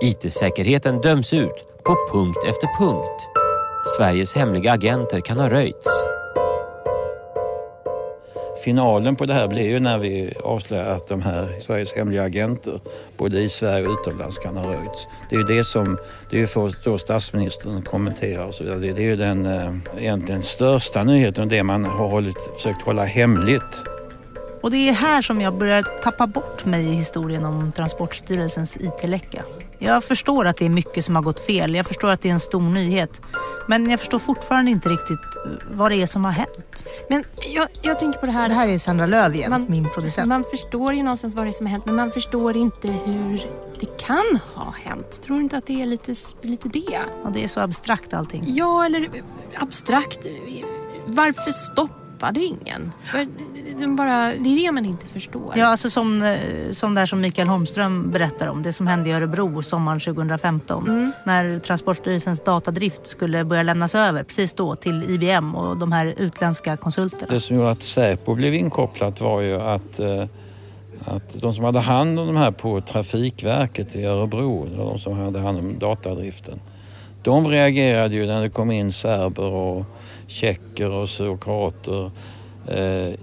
[0.03, 3.44] IT-säkerheten döms ut på punkt efter punkt.
[3.87, 6.05] Sveriges hemliga agenter kan ha röjts.
[8.64, 12.81] Finalen på det här blir ju när vi avslöjar att de här Sveriges hemliga agenter
[13.16, 15.09] både i Sverige och utomlands kan ha röjts.
[15.31, 15.99] Det är ju det som,
[16.31, 18.79] det är ju för då statsministern kommenterar och så vidare.
[18.79, 23.85] Det, är ju den eh, egentligen största nyheten, det man har hållit, försökt hålla hemligt.
[24.64, 29.44] Och det är här som jag börjar tappa bort mig i historien om Transportstyrelsens IT-läcka.
[29.79, 31.74] Jag förstår att det är mycket som har gått fel.
[31.74, 33.20] Jag förstår att det är en stor nyhet.
[33.68, 35.20] Men jag förstår fortfarande inte riktigt
[35.70, 36.87] vad det är som har hänt.
[37.09, 37.24] Men
[37.55, 38.48] jag, jag tänker på det här.
[38.48, 40.29] Det här är Sandra Löf igen, Man- min producent.
[40.29, 43.46] Man förstår ju någonstans vad det är som har hänt men man förstår inte hur
[43.81, 45.22] det kan ha hänt.
[45.22, 46.98] Tror du inte att det är lite, lite det?
[47.24, 48.44] Ja, det är så abstrakt allting.
[48.46, 49.09] Ja, eller
[49.55, 50.27] abstrakt.
[51.07, 52.92] Varför stoppade ingen?
[53.79, 55.53] Det är bara, det är det man inte förstår.
[55.57, 56.39] Ja, alltså som, eh,
[56.73, 58.63] som där som Mikael Holmström berättar om.
[58.63, 61.13] Det som hände i Örebro sommaren 2015.
[61.25, 66.77] När Transportstyrelsens datadrift skulle börja lämnas över precis då till IBM och de här utländska
[66.77, 67.27] konsulterna.
[67.29, 70.25] Det som gjorde att Säpo blev inkopplat var ju att, eh,
[71.05, 75.39] att de som hade hand om de här på Trafikverket i Örebro, de som hade
[75.39, 76.61] hand om datadriften,
[77.23, 79.85] de reagerade ju när det kom in serber och
[80.27, 82.13] tjecker och surokrater eh,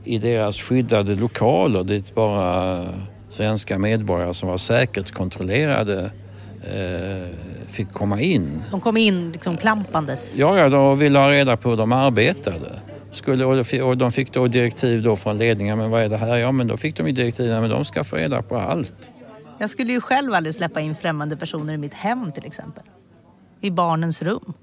[0.03, 2.85] i deras skyddade lokaler dit bara
[3.29, 6.11] svenska medborgare som var säkerhetskontrollerade
[6.63, 7.27] eh,
[7.67, 8.63] fick komma in.
[8.71, 10.37] De kom in liksom klampandes.
[10.37, 12.79] Ja, ja, de ville ha reda på hur de arbetade.
[13.11, 16.17] skulle, och de- och de fick då direktiv då från ledningen, men vad är det
[16.17, 16.37] här?
[16.37, 19.09] Ja, men då fick de ju direktiv, men de ska få reda på allt.
[19.57, 22.83] Jag skulle ju själv aldrig släppa in främmande personer i mitt hem till exempel.
[23.61, 24.53] I barnens rum.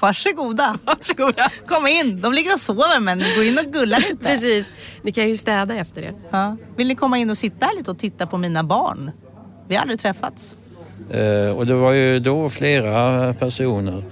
[0.00, 0.78] Varsågoda.
[0.84, 1.50] Varsågoda.
[1.66, 2.20] Kom in.
[2.20, 4.16] De ligger och sover men gå in och gulla lite.
[4.24, 4.70] Precis.
[5.02, 6.14] Ni kan ju städa efter det.
[6.30, 6.56] Ja.
[6.76, 9.10] Vill ni komma in och sitta här lite och titta på mina barn?
[9.68, 10.56] Vi har aldrig träffats.
[11.10, 14.02] Eh, och det var ju då flera personer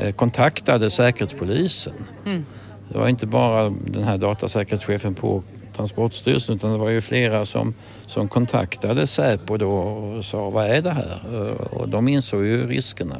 [0.00, 1.92] eh, kontaktade Säkerhetspolisen.
[2.26, 2.46] Mm.
[2.92, 5.42] Det var inte bara den här datasäkerhetschefen på
[5.76, 7.74] Transportstyrelsen utan det var ju flera som,
[8.06, 11.20] som kontaktade Säpo då och sa vad är det här?
[11.32, 13.16] Eh, Och de insåg ju riskerna.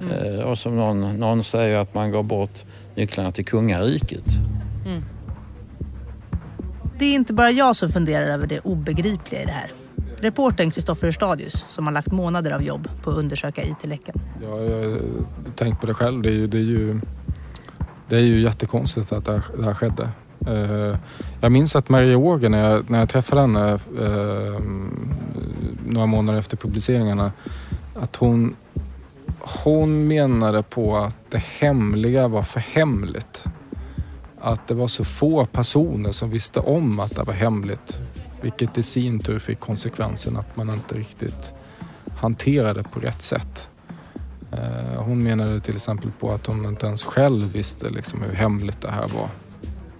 [0.00, 4.24] Eh, Och som någon, någon säger att man gav bort nycklarna till kungariket.
[6.98, 9.72] Det är inte bara jag som funderar över det obegripliga i det här.
[10.20, 14.14] Reportern Kristoffer Stadius som har lagt månader av jobb på att undersöka IT-läcken.
[14.42, 15.00] Jag har
[15.56, 16.22] tänkt på det själv.
[16.22, 17.00] Det är ju, det är ju,
[18.08, 20.08] det är ju jättekonstigt att det här, det här skedde.
[20.46, 20.96] Eh,
[21.40, 24.60] Jag minns att Maria Åger, när jag, när jag träffade henne eh,
[25.86, 27.32] några månader efter publiceringarna,
[27.94, 28.56] att hon,
[29.40, 33.44] hon menade på att det hemliga var för hemligt.
[34.40, 37.98] Att det var så få personer som visste om att det var hemligt.
[38.40, 41.54] Vilket i sin tur fick konsekvensen att man inte riktigt
[42.16, 43.70] hanterade på rätt sätt.
[44.52, 48.80] Eh, hon menade till exempel på att hon inte ens själv visste liksom hur hemligt
[48.80, 49.28] det här var.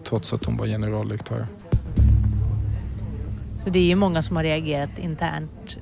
[0.04, 1.46] Trots att hon var generaldirektör.
[3.64, 5.78] Så det är ju många som har reagerat internt.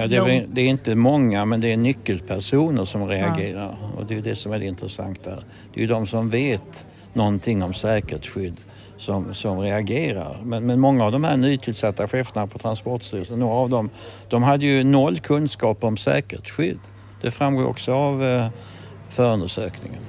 [0.00, 4.14] Ja, det, är, det är inte många men det är nyckelpersoner som reagerar och det
[4.14, 5.30] är det som är det intressanta.
[5.74, 8.56] Det är ju de som vet någonting om säkerhetsskydd
[8.96, 10.36] som, som reagerar.
[10.42, 13.90] Men, men många av de här nytillsatta cheferna på Transportstyrelsen, några av dem,
[14.28, 16.80] de hade ju noll kunskap om säkerhetsskydd.
[17.20, 18.48] Det framgår också av eh,
[19.08, 20.02] förundersökningen.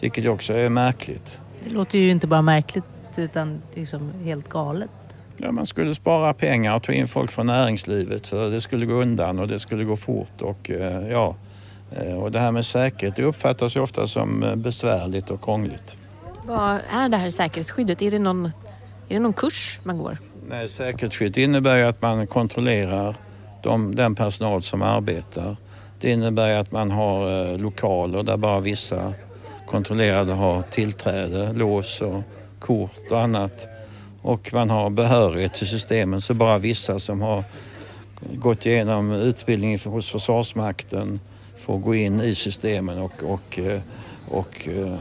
[0.00, 1.40] Vilket också är märkligt.
[1.64, 2.84] Det låter ju inte bara märkligt
[3.16, 4.90] utan liksom helt galet.
[5.36, 8.94] Ja, man skulle spara pengar och ta in folk från näringslivet för det skulle gå
[8.94, 10.42] undan och det skulle gå fort.
[10.42, 11.36] Och, eh, ja,
[11.96, 15.98] eh, och det här med säkerhet det uppfattas ju ofta som eh, besvärligt och krångligt.
[16.44, 18.02] Vad är det här säkerhetsskyddet?
[18.02, 18.44] Är det någon,
[19.08, 20.18] är det någon kurs man går?
[20.48, 23.14] Nej, säkerhetsskydd innebär ju att man kontrollerar
[23.62, 25.56] de, den personal som arbetar.
[26.00, 29.12] Det innebär att man har lokaler där bara vissa
[29.66, 32.22] kontrollerade har tillträde, lås och
[32.58, 33.68] kort och annat.
[34.24, 37.44] Och man har behörighet till systemen så bara vissa som har
[38.34, 41.20] gått igenom utbildning hos Försvarsmakten
[41.58, 43.80] får gå in i systemen och, och, eh,
[44.28, 44.98] och, eh,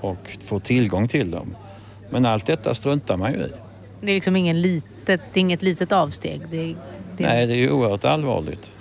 [0.00, 1.56] och få tillgång till dem.
[2.10, 3.52] Men allt detta struntar man ju i.
[4.00, 6.40] Det är liksom ingen litet, inget litet avsteg.
[6.50, 6.74] Det,
[7.16, 7.24] det...
[7.24, 8.72] Nej, det är ju oerhört allvarligt.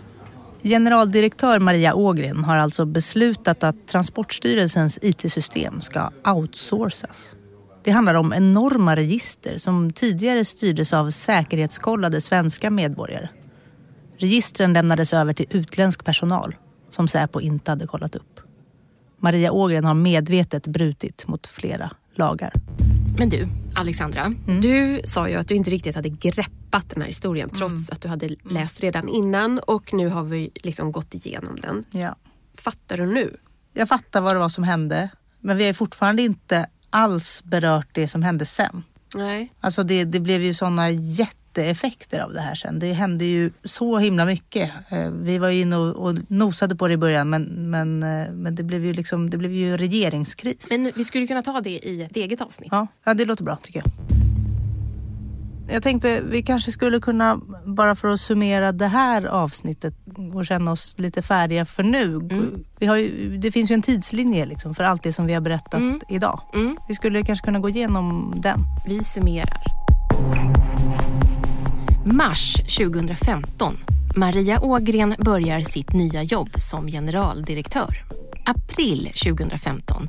[0.64, 7.36] Generaldirektör Maria Ågren har alltså beslutat att Transportstyrelsens IT-system ska outsourcas.
[7.84, 13.30] Det handlar om enorma register som tidigare styrdes av säkerhetskollade svenska medborgare.
[14.18, 16.56] Registren lämnades över till utländsk personal
[16.90, 18.40] som Säpo inte hade kollat upp.
[19.20, 22.54] Maria Ågren har medvetet brutit mot flera lagar.
[23.18, 24.34] Men du, Alexandra.
[24.62, 28.08] Du sa ju att du inte riktigt hade greppat den här historien trots att du
[28.08, 31.84] hade läst redan innan och nu har vi liksom gått igenom den.
[31.92, 32.16] Ja.
[32.58, 33.38] Fattar du nu?
[33.74, 37.88] Jag fattar vad det var som hände men vi har ju fortfarande inte alls berört
[37.92, 38.84] det som hände sen.
[39.16, 39.52] Nej.
[39.60, 42.80] Alltså det, det blev ju sådana jätteeffekter av det här sen.
[42.80, 44.72] Det hände ju så himla mycket.
[44.90, 48.32] Eh, Vi var ju inne och, och nosade på det i början men, men, eh,
[48.32, 50.68] men det blev ju liksom, det blev ju regeringskris.
[50.72, 52.70] Men vi skulle kunna ta det i ett eget avsnitt.
[52.72, 54.21] Ja, ja, det låter bra tycker jag.
[55.72, 59.94] Jag tänkte vi kanske skulle kunna, bara för att summera det här avsnittet
[60.34, 62.20] och känna oss lite färdiga för nu.
[62.80, 65.42] Vi har ju, det finns ju en tidslinje liksom för allt det som vi har
[65.42, 66.42] berättat idag.
[66.88, 68.60] Vi skulle kanske kunna gå igenom den.
[68.88, 69.64] Vi summerar.
[72.06, 73.78] Mars 2015.
[74.16, 78.04] Maria Ågren börjar sitt nya jobb som generaldirektör.
[78.52, 80.08] April 2015.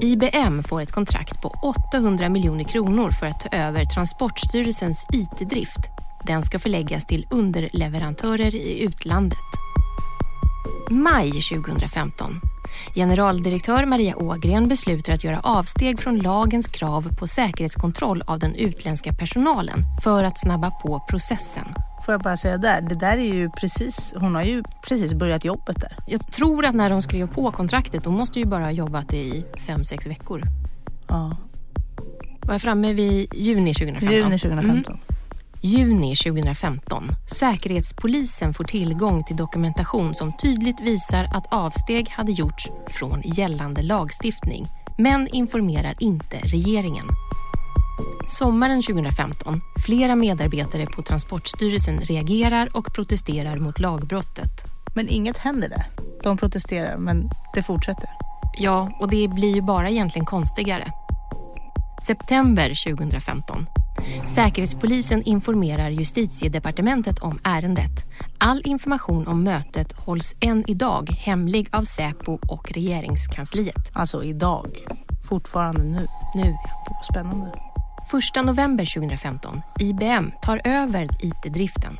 [0.00, 5.80] IBM får ett kontrakt på 800 miljoner kronor för att ta över Transportstyrelsens IT-drift.
[6.26, 9.38] Den ska förläggas till underleverantörer i utlandet.
[10.90, 12.40] Maj 2015.
[12.94, 19.12] Generaldirektör Maria Ågren beslutar att göra avsteg från lagens krav på säkerhetskontroll av den utländska
[19.12, 21.64] personalen för att snabba på processen.
[22.06, 25.44] Får jag bara säga där, det där är ju precis, hon har ju precis börjat
[25.44, 25.96] jobbet där.
[26.06, 29.44] Jag tror att när de skrev på kontraktet, de måste ju bara ha jobbat i
[29.66, 30.42] fem sex veckor.
[31.08, 31.36] Ja.
[32.46, 34.10] Var jag framme vid juni 2015?
[34.10, 34.92] Juni 2015.
[34.92, 35.11] Mm.
[35.64, 37.10] Juni 2015.
[37.26, 44.66] Säkerhetspolisen får tillgång till dokumentation som tydligt visar att avsteg hade gjorts från gällande lagstiftning
[44.98, 47.06] men informerar inte regeringen.
[48.28, 49.60] Sommaren 2015.
[49.86, 54.64] Flera medarbetare på Transportstyrelsen reagerar och protesterar mot lagbrottet.
[54.94, 55.86] Men inget händer där.
[56.22, 58.10] De protesterar, men det fortsätter.
[58.58, 60.92] Ja, och det blir ju bara egentligen konstigare.
[62.06, 63.66] September 2015.
[64.26, 68.04] Säkerhetspolisen informerar justitiedepartementet om ärendet.
[68.38, 73.90] All information om mötet hålls än idag hemlig av Säpo och regeringskansliet.
[73.92, 74.66] Alltså idag.
[75.28, 76.06] Fortfarande nu.
[76.34, 77.00] Nu, ja.
[77.10, 77.52] Spännande.
[78.38, 79.60] 1 november 2015.
[79.80, 81.96] IBM tar över IT-driften.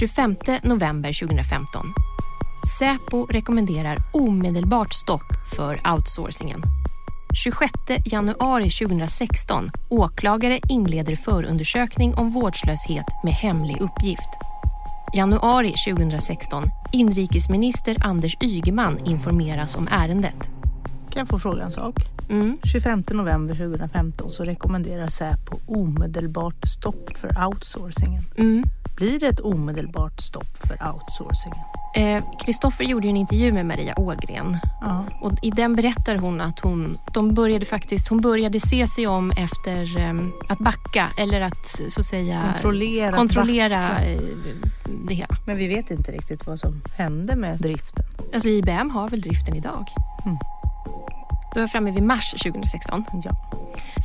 [0.00, 1.86] 25 november 2015.
[2.78, 6.62] Säpo rekommenderar omedelbart stopp för outsourcingen.
[7.36, 7.72] 26
[8.04, 9.70] januari 2016.
[9.88, 14.28] Åklagare inleder förundersökning om vårdslöshet med hemlig uppgift.
[15.14, 16.70] Januari 2016.
[16.92, 20.50] Inrikesminister Anders Ygeman informeras om ärendet.
[21.10, 21.94] Kan jag få fråga en sak?
[22.30, 22.58] Mm.
[22.64, 28.22] 25 november 2015 så rekommenderar Säpo omedelbart stopp för outsourcingen.
[28.38, 28.64] Mm.
[28.96, 31.58] Blir det ett omedelbart stopp för outsourcingen?
[32.44, 34.58] Kristoffer eh, gjorde en intervju med Maria Ågren.
[34.80, 35.04] Ja.
[35.20, 39.30] Och I den berättar hon att hon, de började faktiskt, hon började se sig om
[39.30, 44.20] efter um, att backa eller att så att säga kontrollera, kontrollera uh,
[45.08, 45.36] det hela.
[45.46, 48.04] Men vi vet inte riktigt vad som hände med driften.
[48.34, 49.86] Alltså IBM har väl driften idag?
[50.24, 50.38] Mm.
[51.54, 53.04] Då är jag framme vid mars 2016.
[53.24, 53.30] Ja.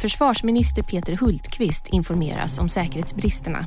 [0.02, 3.66] Försvarsminister Peter Hultqvist informeras om säkerhetsbristerna.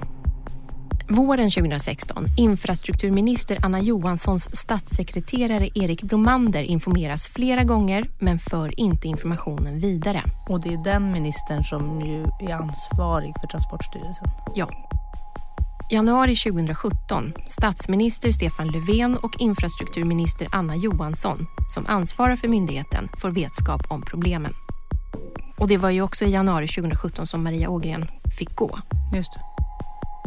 [1.09, 2.27] Våren 2016.
[2.37, 10.23] Infrastrukturminister Anna Johanssons statssekreterare Erik Bromander informeras flera gånger men för inte informationen vidare.
[10.49, 14.29] Och det är den ministern som ju är ansvarig för Transportstyrelsen?
[14.55, 14.69] Ja.
[15.91, 17.33] Januari 2017.
[17.49, 24.53] Statsminister Stefan Löfven och infrastrukturminister Anna Johansson som ansvarar för myndigheten får vetskap om problemen.
[25.59, 28.07] Och det var ju också i januari 2017 som Maria Ågren
[28.39, 28.79] fick gå.
[29.15, 29.54] Just det.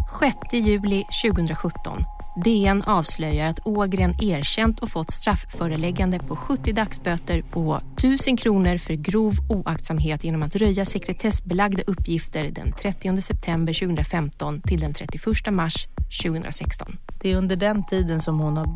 [0.08, 2.03] 6 juli 2017.
[2.43, 8.93] DN avslöjar att Ågren erkänt och fått straffföreläggande på 70 dagsböter på 1000 kronor för
[8.93, 15.88] grov oaktsamhet genom att röja sekretessbelagda uppgifter den 30 september 2015 till den 31 mars
[16.24, 16.97] 2016.
[17.22, 18.68] Det är under den tiden som hon har,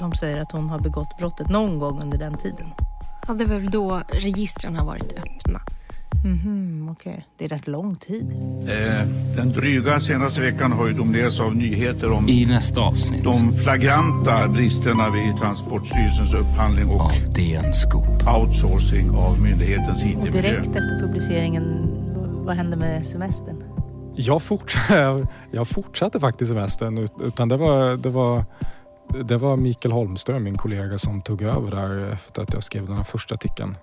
[0.00, 1.48] de säger att hon har begått brottet.
[1.48, 2.66] Någon gång under den tiden.
[3.28, 5.60] Ja, det var väl då registren har varit öppna.
[6.24, 7.12] Mhm, okej.
[7.12, 7.22] Okay.
[7.38, 8.32] Det är rätt lång tid.
[8.68, 13.24] Eh, den dryga senaste veckan har ju dominerats av nyheter om I nästa avsnitt.
[13.24, 18.06] de flagranta bristerna vid Transportstyrelsens upphandling och av DN Scoop.
[18.38, 20.26] outsourcing av myndighetens IT-miljö.
[20.26, 21.88] Och direkt efter publiceringen,
[22.44, 23.62] vad hände med semestern?
[24.16, 28.44] Jag fortsatte, jag fortsatte faktiskt semestern utan det var, det var
[29.24, 32.96] det var Mikael Holmström, min kollega, som tog över där efter att jag skrev den
[32.96, 33.76] här första artikeln.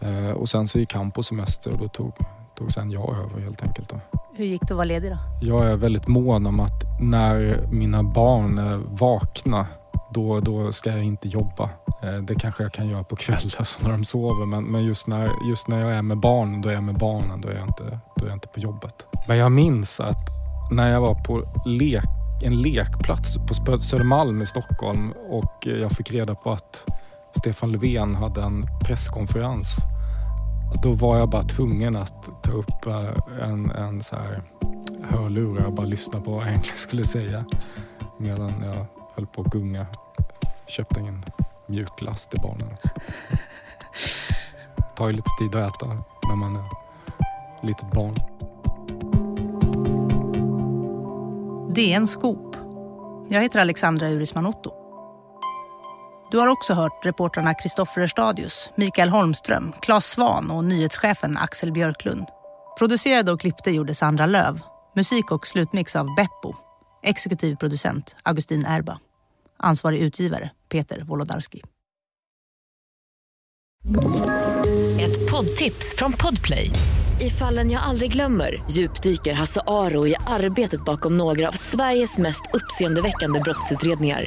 [0.00, 2.12] Eh, och sen så gick han på semester och då tog,
[2.58, 3.88] tog sen jag över helt enkelt.
[3.88, 4.00] Då.
[4.36, 5.18] Hur gick det att vara ledig då?
[5.40, 9.66] Jag är väldigt mån om att när mina barn är vakna
[10.10, 11.70] då, då ska jag inte jobba.
[12.02, 15.06] Eh, det kanske jag kan göra på kvällar så när de sover men, men just,
[15.06, 17.40] när, just när jag är med barnen, då är jag med barnen.
[17.40, 19.06] Då är jag inte, då är jag inte på jobbet.
[19.28, 20.28] Men jag minns att
[20.70, 22.04] när jag var på lek,
[22.42, 23.36] en lekplats
[23.66, 26.86] på Södermalm i Stockholm och jag fick reda på att
[27.38, 29.78] Stefan Löfven hade en presskonferens.
[30.82, 34.42] Då var jag bara tvungen att ta upp eh, en, en så här
[35.02, 37.44] hörlurar och bara lyssna på vad jag egentligen skulle säga.
[38.18, 39.86] Medan jag höll på att gunga.
[40.66, 41.24] Köpte en
[41.66, 42.88] mjukglass till barnen också.
[44.76, 45.86] Det tar ju lite tid att äta
[46.28, 46.64] när man är
[47.66, 48.14] litet barn.
[51.74, 52.56] DN Scoop.
[53.28, 54.83] Jag heter Alexandra Urisman Otto.
[56.34, 62.26] Du har också hört reportrarna Kristoffer Stadius, Mikael Holmström, Claes Svan och nyhetschefen Axel Björklund.
[62.78, 64.60] Producerade och klippte gjorde Sandra Löv.
[64.96, 66.54] Musik och slutmix av Beppo.
[67.02, 68.98] Exekutiv producent Augustin Erba.
[69.58, 71.62] Ansvarig utgivare Peter Wolodarski.
[75.00, 76.70] Ett poddtips från Podplay.
[77.20, 82.42] I fallen jag aldrig glömmer djupdyker Hasse Aro i arbetet bakom några av Sveriges mest
[82.52, 84.26] uppseendeväckande brottsutredningar